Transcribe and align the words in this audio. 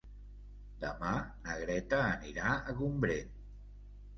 Demà 0.83 1.11
na 1.43 1.57
Greta 1.65 1.99
anirà 2.07 2.57
a 2.73 2.77
Gombrèn. 2.81 3.33